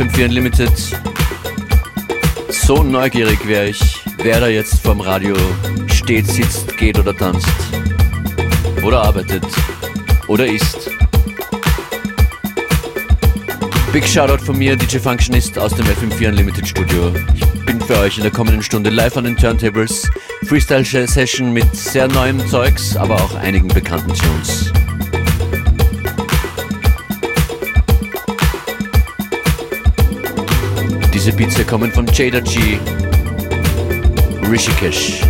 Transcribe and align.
Willkommen, 0.00 0.08
das 0.08 0.08
ist 0.08 0.16
FM4 0.16 0.24
Unlimited. 0.28 0.72
So 2.48 2.82
neugierig 2.82 3.46
wäre 3.46 3.68
ich, 3.68 4.02
wer 4.22 4.40
da 4.40 4.48
jetzt 4.48 4.80
vorm 4.80 5.00
Radio 5.00 5.36
steht, 5.88 6.26
sitzt, 6.26 6.76
geht 6.78 6.98
oder 6.98 7.14
tanzt. 7.14 7.46
Oder 8.82 9.02
arbeitet. 9.02 9.44
Oder 10.26 10.46
isst. 10.46 10.90
Big 13.92 14.06
Shoutout 14.06 14.42
von 14.42 14.56
mir, 14.56 14.74
DJ 14.76 14.98
Functionist 14.98 15.58
aus 15.58 15.74
dem 15.74 15.84
FM4 15.86 16.28
Unlimited 16.28 16.66
Studio. 16.66 17.12
Ich 17.34 17.64
bin 17.66 17.80
für 17.80 17.98
euch 17.98 18.16
in 18.16 18.22
der 18.22 18.32
kommenden 18.32 18.62
Stunde 18.62 18.88
live 18.90 19.16
an 19.18 19.24
den 19.24 19.36
Turntables. 19.36 20.08
Freestyle-Session 20.46 21.52
mit 21.52 21.76
sehr 21.76 22.08
neuem 22.08 22.46
Zeugs, 22.48 22.96
aber 22.96 23.16
auch 23.16 23.34
einigen 23.34 23.68
bekannten 23.68 24.14
Tunes. 24.14 24.72
Diese 31.22 31.34
Beats 31.34 31.66
kommen 31.66 31.92
von 31.92 32.06
Jada 32.06 32.40
G. 32.40 32.78
Rishikesh 34.50 35.20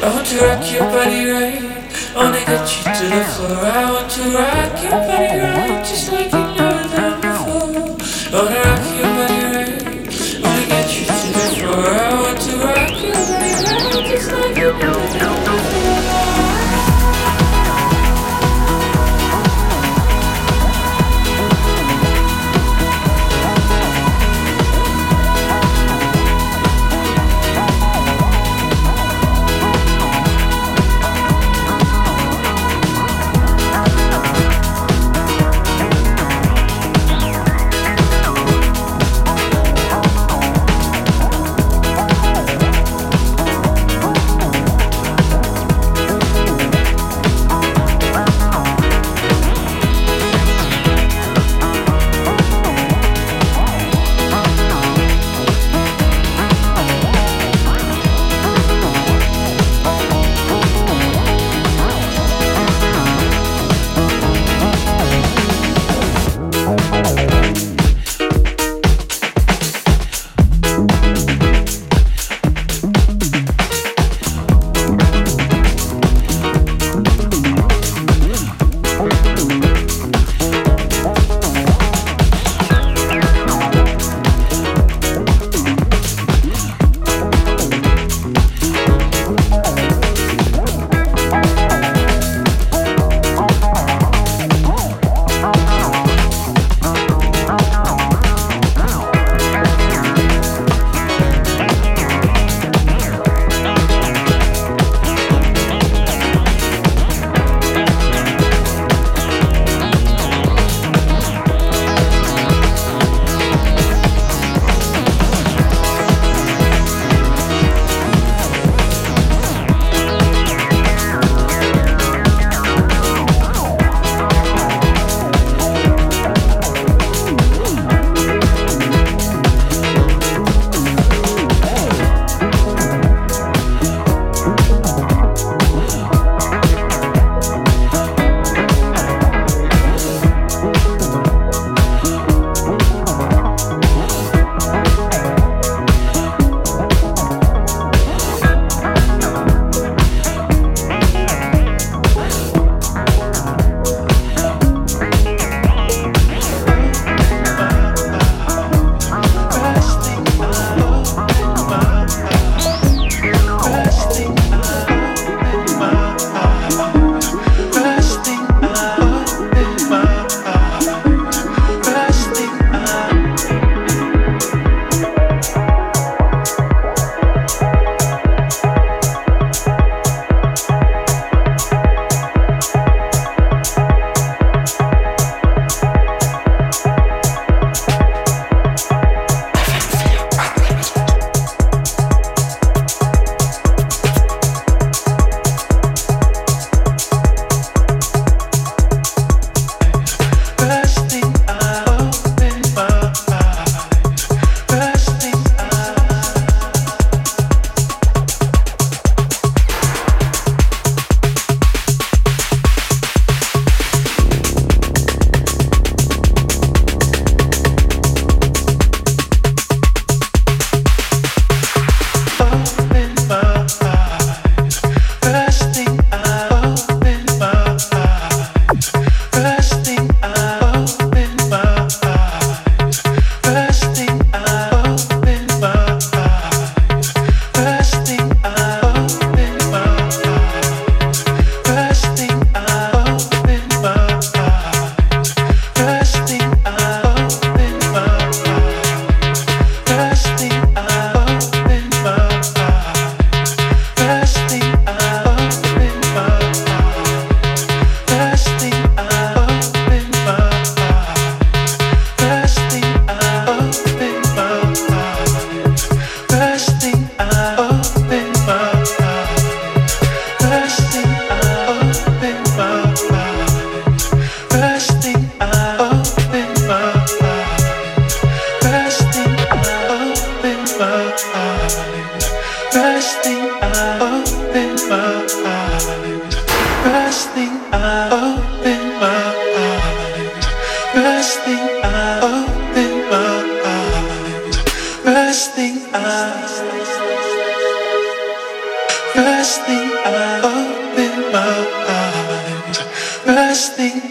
I 0.00 0.14
want 0.14 0.26
to 0.28 0.36
rock 0.38 0.72
your 0.72 0.84
body 0.84 1.24
right. 1.26 1.78
Wanna 2.14 2.38
get 2.46 2.70
you 2.70 2.84
to 2.84 3.04
the 3.14 3.24
floor. 3.34 3.66
I 3.66 3.90
want 3.90 4.10
to 4.12 4.22
rock 4.30 4.82
your 4.82 4.90
body 4.92 5.38
right, 5.40 5.84
just 5.84 6.12
like 6.12 6.37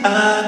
my 0.04 0.48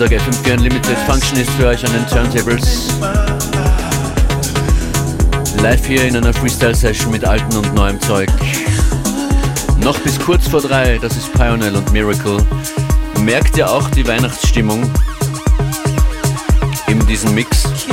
Donnerstag 0.00 0.32
FM4 0.32 0.52
Unlimited 0.54 0.96
Functionist 1.06 1.50
für 1.50 1.66
euch 1.66 1.84
an 1.84 1.92
den 1.92 2.06
Turntables. 2.06 2.88
Live 5.60 5.84
hier 5.86 6.06
in 6.06 6.16
einer 6.16 6.32
Freestyle-Session 6.32 7.10
mit 7.10 7.22
alten 7.26 7.54
und 7.54 7.74
neuem 7.74 8.00
Zeug. 8.00 8.30
Noch 9.84 9.98
bis 9.98 10.18
kurz 10.18 10.48
vor 10.48 10.62
drei, 10.62 10.96
das 10.96 11.18
ist 11.18 11.30
Pioneer 11.34 11.74
und 11.74 11.92
Miracle. 11.92 12.38
Merkt 13.18 13.58
ihr 13.58 13.70
auch 13.70 13.90
die 13.90 14.06
Weihnachtsstimmung 14.06 14.90
in 16.86 17.06
diesem 17.06 17.34
Mix? 17.34 17.64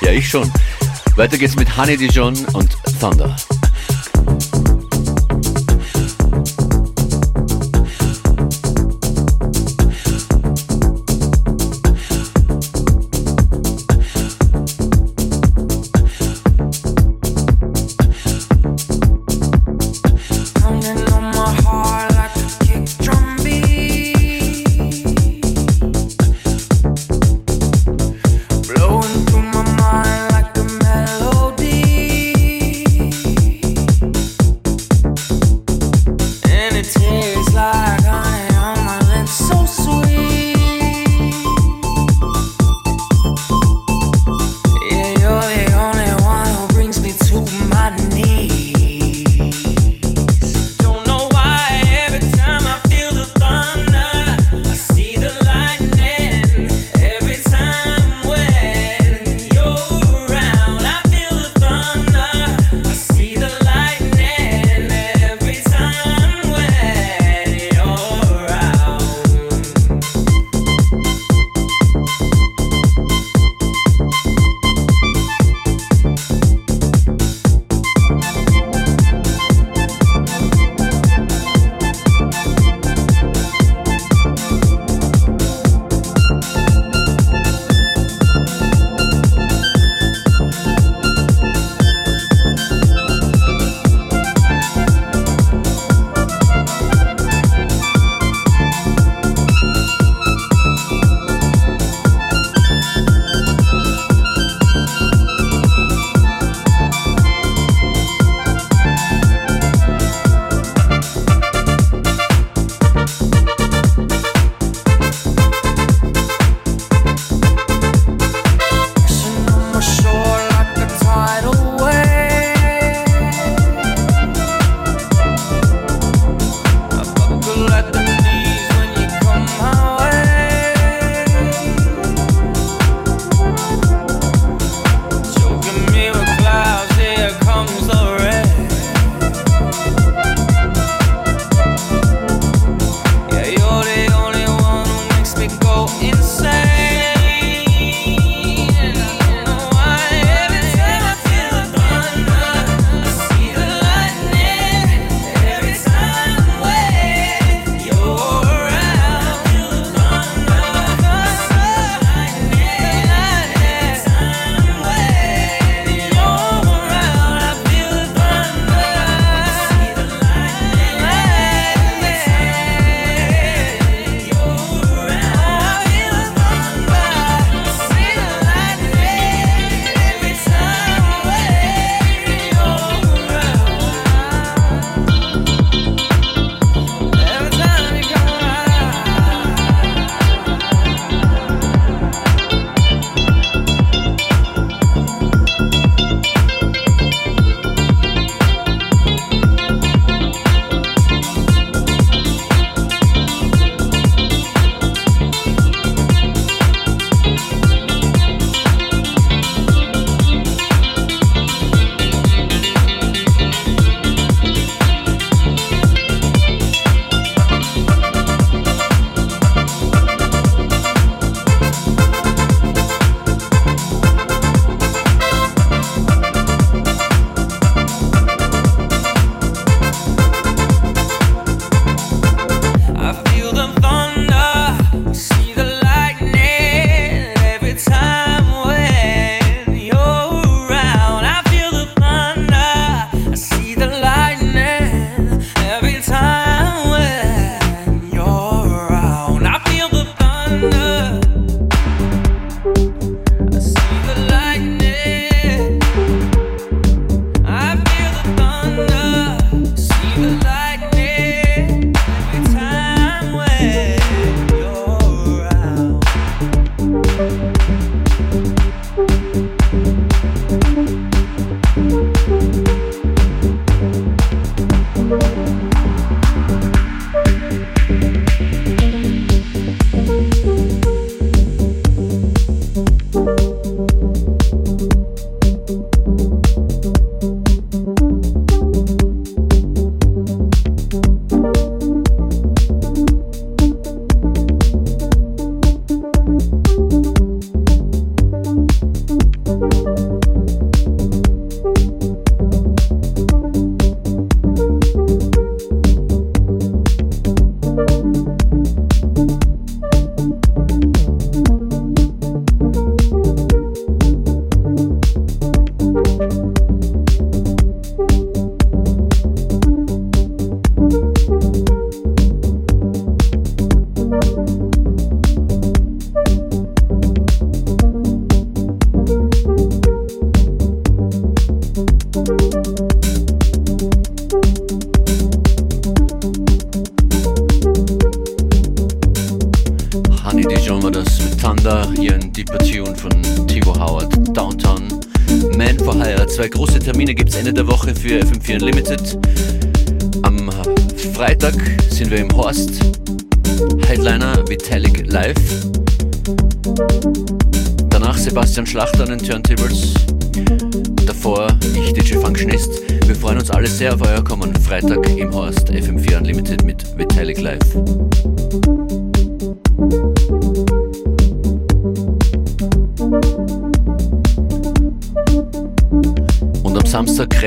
ja, 0.00 0.12
ich 0.12 0.26
schon. 0.26 0.50
Weiter 1.16 1.36
geht's 1.36 1.56
mit 1.56 1.76
Honey 1.76 1.98
Dijon 1.98 2.34
und. 2.54 2.77
Thunder, 2.98 3.36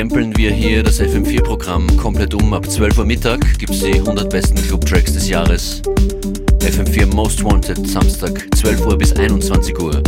Krempeln 0.02 0.36
wir 0.36 0.52
hier 0.52 0.82
das 0.82 1.00
FM4-Programm 1.00 1.86
komplett 1.96 2.34
um. 2.34 2.56
Ab 2.56 2.68
12 2.68 2.98
Uhr 2.98 3.06
Mittag 3.06 3.40
gibt 3.60 3.72
es 3.72 3.82
die 3.82 3.94
100 3.94 4.32
besten 4.32 4.56
Club-Tracks 4.56 5.14
des 5.14 5.30
Jahres. 5.30 5.84
FM4 6.60 7.14
Most 7.14 7.44
Wanted, 7.44 7.88
Samstag 7.88 8.48
12 8.56 8.84
Uhr 8.88 8.98
bis 8.98 9.14
21 9.14 9.80
Uhr. 9.80 10.02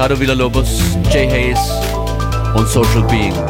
Ricardo 0.00 0.16
Villalobos, 0.16 0.80
Jay 1.12 1.26
Hayes 1.26 1.58
on 2.56 2.66
Social 2.66 3.02
Being. 3.06 3.49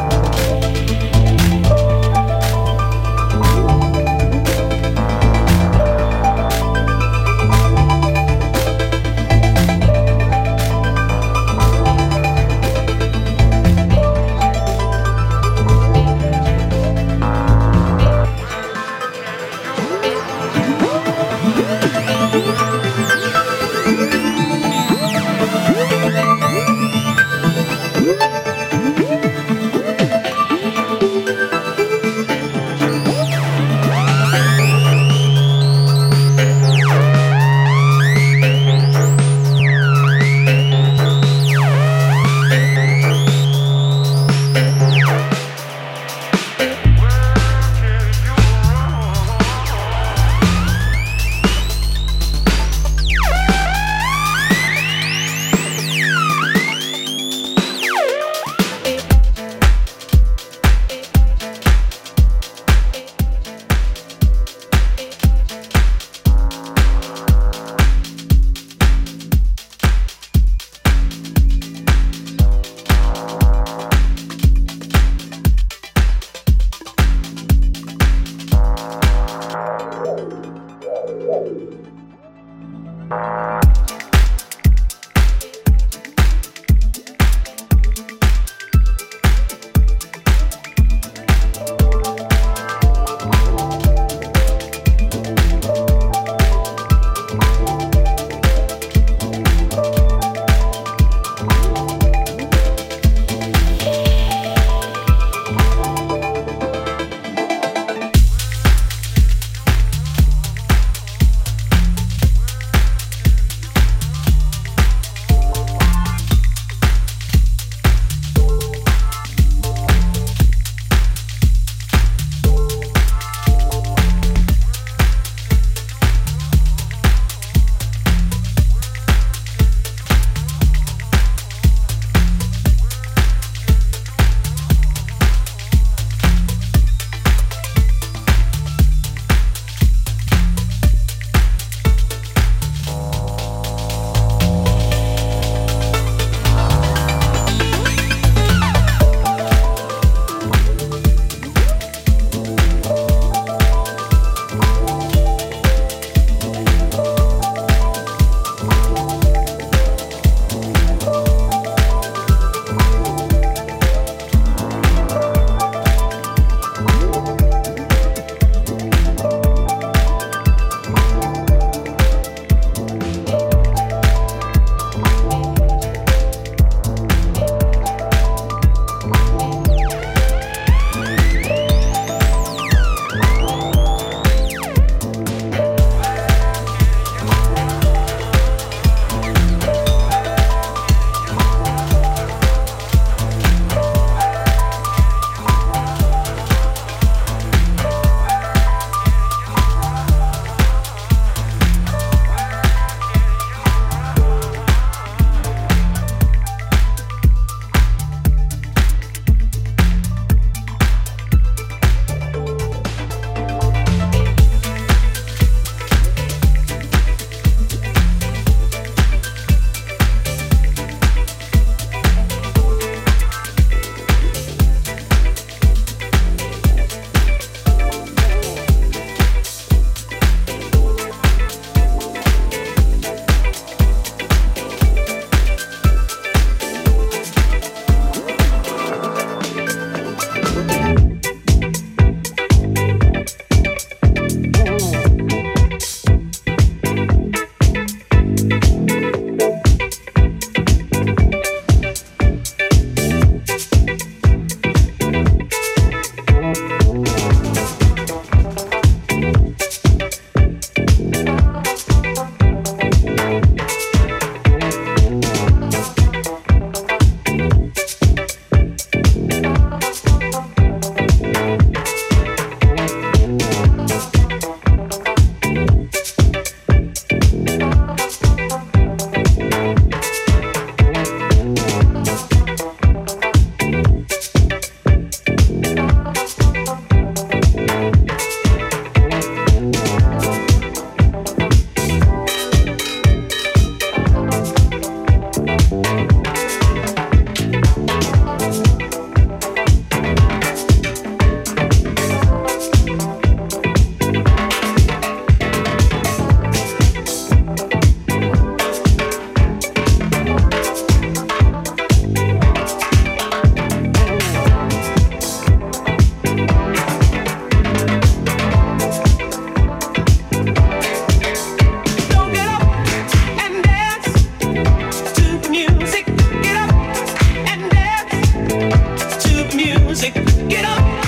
Get 330.13 330.65
up. 330.65 331.00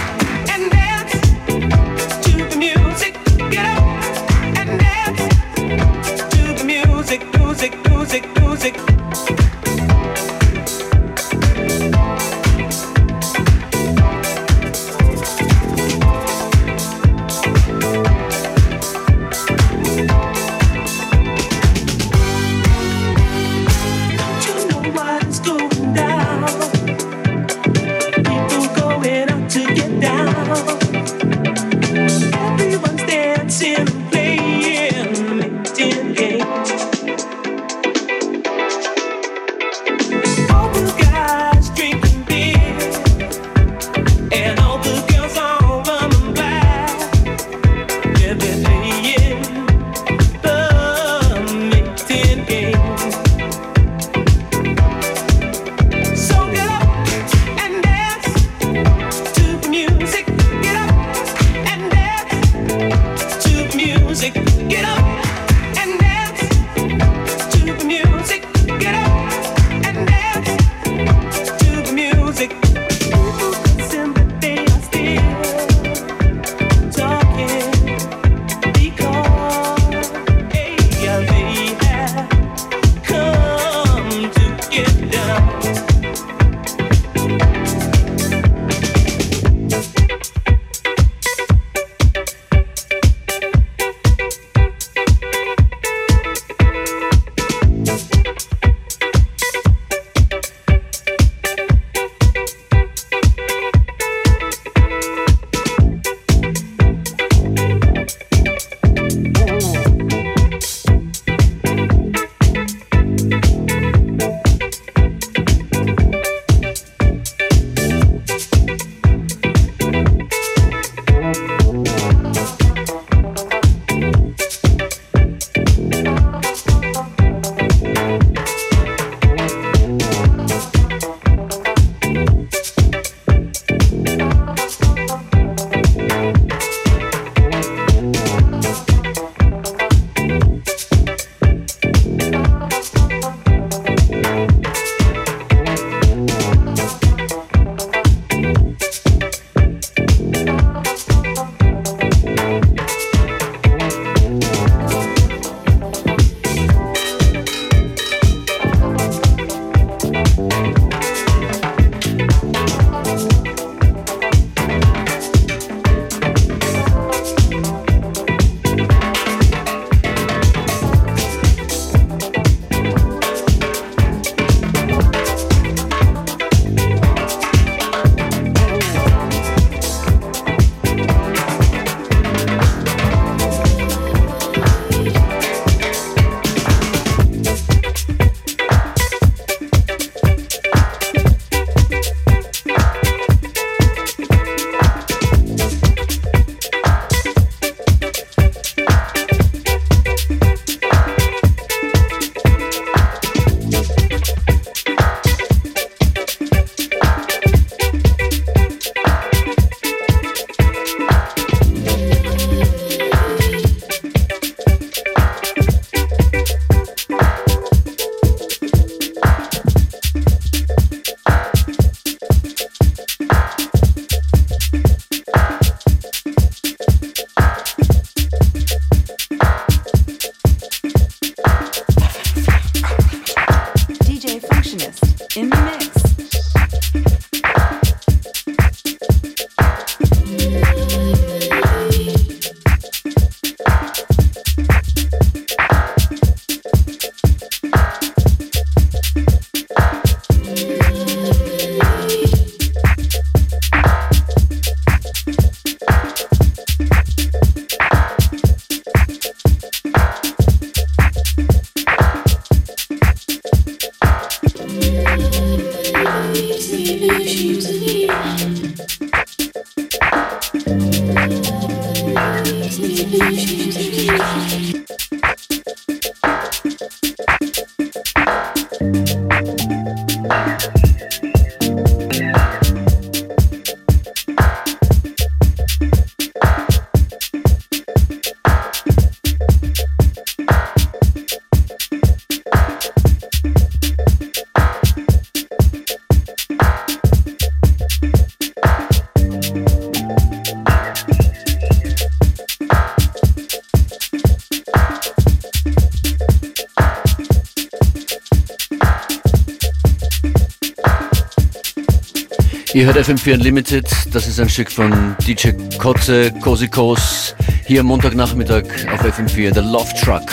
Ihr 312.74 312.88
hört 312.88 312.98
FM4 312.98 313.36
Unlimited, 313.36 313.86
das 314.12 314.28
ist 314.28 314.40
ein 314.40 314.50
Stück 314.50 314.72
von 314.72 315.16
DJ 315.28 315.50
Kotze, 315.78 316.32
Cozy 316.42 316.68
Kos, 316.68 317.36
hier 317.68 317.82
am 317.82 317.86
Montagnachmittag 317.86 318.64
auf 318.92 319.06
FM4, 319.06 319.52
der 319.52 319.62
Love 319.62 319.94
Truck. 320.02 320.24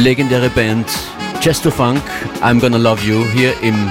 Legendäre 0.00 0.48
Band 0.50 0.86
Chesto 1.40 1.70
Funk, 1.70 2.02
I'm 2.42 2.60
Gonna 2.60 2.78
Love 2.78 3.02
You 3.04 3.24
hier 3.34 3.52
im 3.62 3.90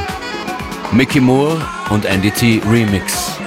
Mickey 0.92 1.20
Moore 1.20 1.62
und 1.90 2.06
Andy 2.06 2.32
T 2.32 2.62
Remix. 2.70 3.41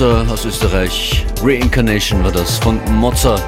Producer 0.00 0.32
aus 0.32 0.46
Österreich. 0.46 1.26
Reincarnation 1.42 2.24
war 2.24 2.32
das 2.32 2.56
von 2.56 2.80
Mozart. 2.94 3.42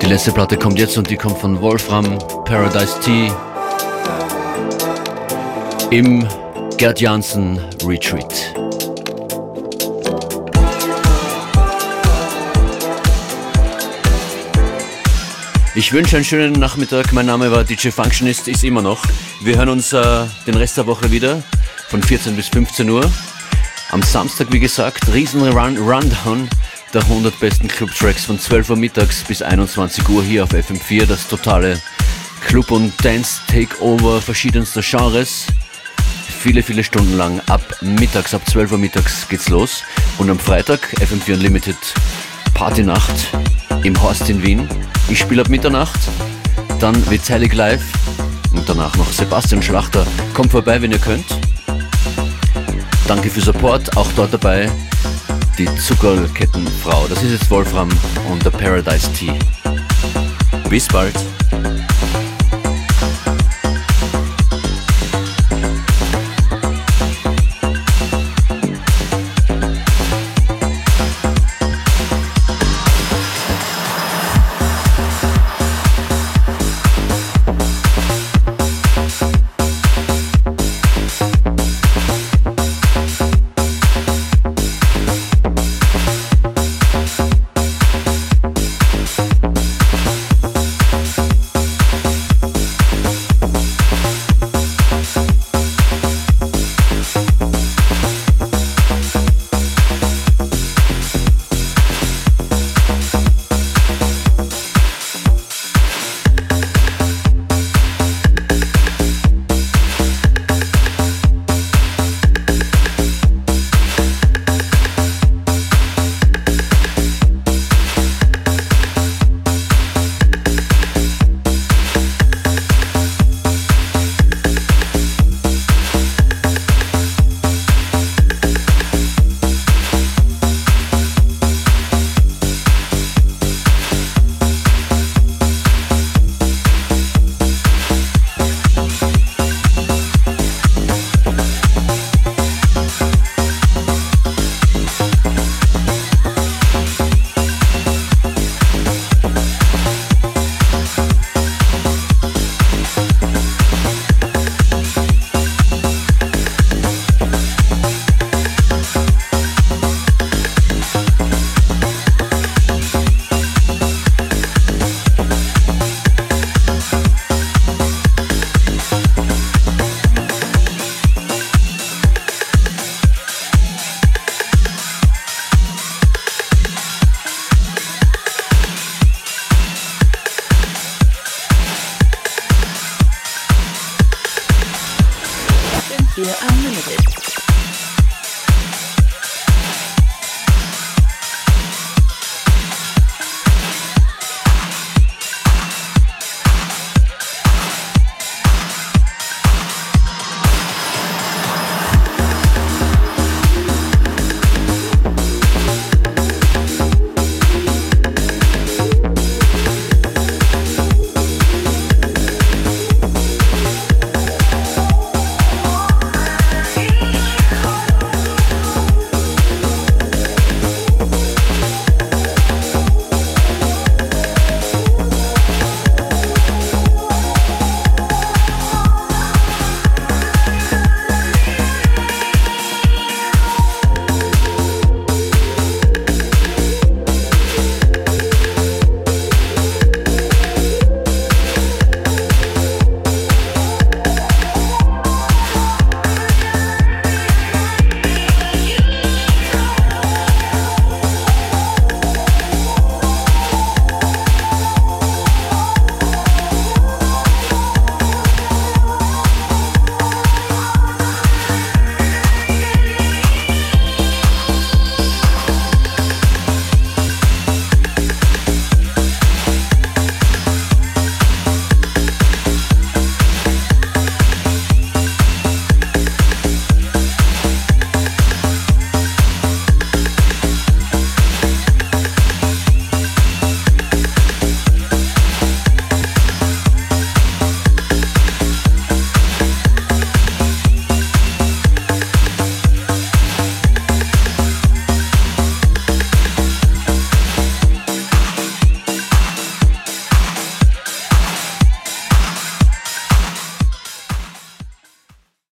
Die 0.00 0.06
letzte 0.06 0.32
Platte 0.32 0.56
kommt 0.56 0.78
jetzt 0.78 0.96
und 0.96 1.10
die 1.10 1.16
kommt 1.16 1.36
von 1.36 1.60
Wolfram, 1.60 2.18
Paradise 2.46 2.98
Tea 3.00 3.30
im 5.90 6.26
Gerd 6.78 6.98
Janssen 6.98 7.60
Retreat. 7.84 8.59
Ich 15.76 15.92
wünsche 15.92 16.16
einen 16.16 16.24
schönen 16.24 16.52
Nachmittag. 16.54 17.12
Mein 17.12 17.26
Name 17.26 17.52
war 17.52 17.62
DJ 17.62 17.90
Functionist, 17.90 18.48
ist 18.48 18.64
immer 18.64 18.82
noch. 18.82 19.04
Wir 19.40 19.56
hören 19.56 19.68
uns 19.68 19.92
äh, 19.92 20.26
den 20.44 20.56
Rest 20.56 20.76
der 20.76 20.86
Woche 20.88 21.12
wieder 21.12 21.44
von 21.88 22.02
14 22.02 22.34
bis 22.34 22.48
15 22.48 22.90
Uhr. 22.90 23.08
Am 23.92 24.02
Samstag, 24.02 24.48
wie 24.50 24.58
gesagt, 24.58 25.12
riesen 25.14 25.40
Run 25.40 25.76
Rundown 25.78 26.48
der 26.92 27.02
100 27.02 27.38
besten 27.38 27.68
Club-Tracks 27.68 28.24
von 28.24 28.40
12 28.40 28.70
Uhr 28.70 28.76
mittags 28.76 29.22
bis 29.22 29.42
21 29.42 30.08
Uhr 30.08 30.24
hier 30.24 30.42
auf 30.42 30.50
FM4. 30.50 31.06
Das 31.06 31.28
totale 31.28 31.80
Club- 32.44 32.72
und 32.72 32.92
Dance-Takeover 33.04 34.20
verschiedenster 34.20 34.82
Genres. 34.82 35.46
Viele, 36.40 36.64
viele 36.64 36.82
Stunden 36.82 37.16
lang 37.16 37.40
ab 37.46 37.62
mittags, 37.80 38.34
ab 38.34 38.42
12 38.50 38.72
Uhr 38.72 38.78
mittags 38.78 39.28
geht's 39.28 39.48
los. 39.48 39.84
Und 40.18 40.30
am 40.30 40.38
Freitag 40.40 40.80
FM4 41.00 41.34
Unlimited 41.34 41.76
Partynacht 42.54 43.28
im 43.84 44.00
Horst 44.02 44.28
in 44.30 44.42
Wien. 44.42 44.68
Ich 45.08 45.18
spiele 45.18 45.42
ab 45.42 45.48
Mitternacht, 45.48 46.00
dann 46.78 46.94
wird's 47.10 47.30
Heilig 47.30 47.54
Live 47.54 47.84
und 48.52 48.68
danach 48.68 48.96
noch 48.96 49.10
Sebastian 49.12 49.62
Schlachter. 49.62 50.06
Kommt 50.34 50.52
vorbei, 50.52 50.80
wenn 50.80 50.92
ihr 50.92 50.98
könnt. 50.98 51.26
Danke 53.06 53.30
für 53.30 53.40
Support, 53.40 53.96
auch 53.96 54.08
dort 54.16 54.32
dabei 54.32 54.70
die 55.60 55.76
Zuckerkettenfrau. 55.76 57.06
Das 57.08 57.22
ist 57.22 57.32
jetzt 57.32 57.50
Wolfram 57.50 57.90
und 58.30 58.42
der 58.44 58.50
Paradise 58.50 59.12
Tea. 59.12 59.32
Bis 60.70 60.88
bald. 60.88 61.14